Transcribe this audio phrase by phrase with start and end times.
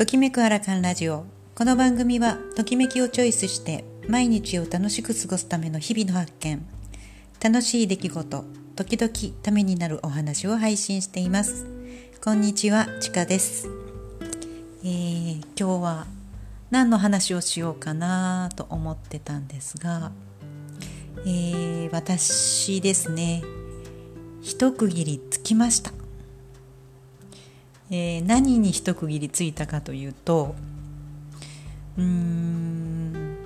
[0.00, 1.26] ときめくアラカンラジオ。
[1.54, 6.64] この番組はときめきをチョイスして毎日を楽しく過ごすための日々の発見。
[7.38, 8.44] 楽しい出来事
[8.76, 11.66] 時々ためになるお話を配信しています。
[12.24, 13.68] こんにちはちかです、
[14.82, 16.06] えー、今日は
[16.70, 20.12] 何の話をしようかなと思ってたんですが、
[21.26, 23.42] えー、私ですね。
[24.40, 25.99] 一区切りつきました。
[27.90, 30.54] えー、何に一区切りついたかというと
[31.98, 33.36] うん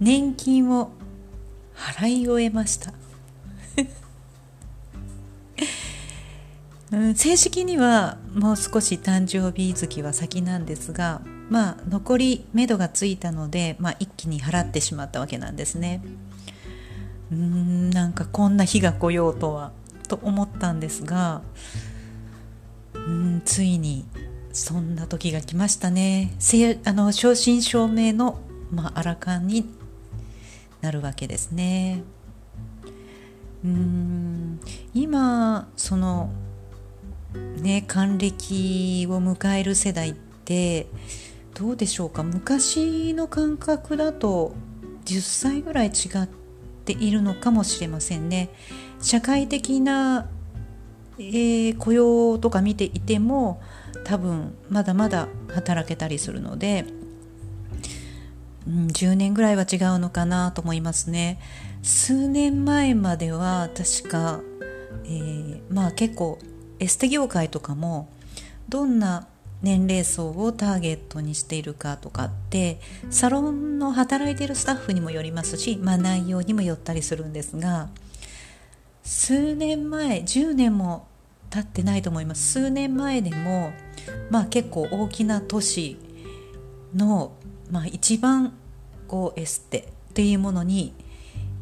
[0.00, 0.90] 年金を
[1.74, 2.92] 払い終えました。
[6.90, 16.00] うん、正式にはもう少し誕生日月は先なんですがまあ残り目処がついたので、まあ、一気に払ってしまったわけなんですね。
[17.30, 19.72] うんなんかこんな日が来ようとは
[20.08, 21.42] と思ったんですが
[23.08, 24.04] うんついに
[24.52, 26.34] そんな時が来ましたね。
[26.84, 28.38] あの正真正銘の、
[28.70, 29.64] まあ、アラカンに
[30.82, 32.02] なるわけですね。
[33.64, 34.60] うん
[34.92, 36.30] 今その
[37.62, 40.86] ね還暦を迎える世代って
[41.54, 42.22] どうでしょうか？
[42.22, 44.52] 昔の感覚だと
[45.06, 45.90] 10歳ぐらい違
[46.24, 46.28] っ
[46.84, 48.50] ているのかもしれませんね。
[49.00, 50.28] 社会的な
[51.18, 53.60] えー、雇用とか見ていても
[54.04, 56.86] 多分まだまだ働けたりするので、
[58.66, 61.40] うん、10年ぐらいは違うのかなと思いますね。
[61.82, 64.40] 数年前までは確か、
[65.04, 66.38] えー、まあ結構
[66.80, 68.08] エステ業界とかも
[68.68, 69.26] どんな
[69.62, 72.78] 年齢層をターゲットにしているかとかって
[73.10, 77.88] サロンの働いているスタッフにもよりますし、まあ、内容にもよったりするんですが
[79.08, 81.08] 数年前10年も
[81.48, 83.72] 経ってないと思います数年前でも
[84.30, 85.96] まあ結構大きな都市
[86.94, 87.32] の、
[87.70, 88.52] まあ、一番
[89.06, 90.92] こうエステっていうものに、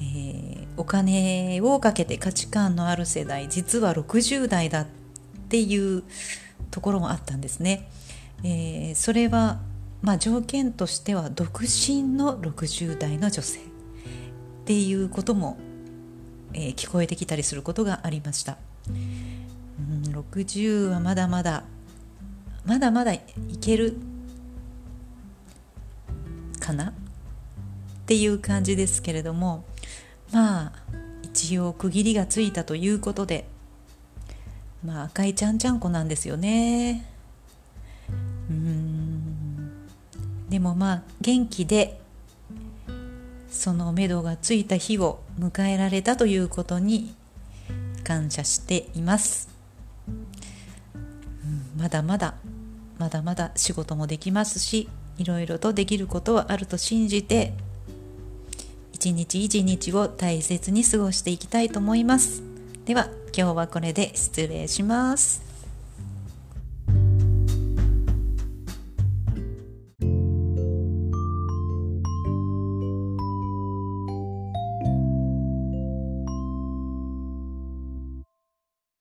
[0.00, 4.86] えー、お金をかけて価値観のある世代実は60代だっ
[5.48, 6.04] ていう
[6.70, 7.90] ところもあったんですね。
[8.44, 9.58] えー、それは、
[10.00, 13.62] まあ、条件としては独身の60代の女性っ
[14.64, 15.58] ていうことも、
[16.54, 18.58] えー、聞こえてきたりすることがありました。
[18.90, 20.02] ん。
[20.12, 21.64] 60はまだまだ
[22.64, 23.22] まだまだい
[23.60, 23.96] ける
[26.60, 26.90] かな？
[26.90, 26.92] っ
[28.06, 29.64] ていう感じですけれども
[30.32, 30.72] まあ
[31.22, 33.46] 一応区切りがついたということで
[34.84, 37.08] まあ赤いちゃんちゃんこなんですよね。
[38.50, 39.88] うん。
[40.50, 42.01] でもまあ元気で
[43.52, 47.14] そのめどがついた日を迎えられたということに
[48.02, 49.48] 感謝しています。
[51.76, 52.34] まだまだ
[52.98, 57.52] まだまだ仕事もできますしいろいろとできることはあると信じて
[58.92, 62.42] 一日一日を大切に過ごしていきたいと思います。
[62.84, 65.51] では今日はこれで失礼します。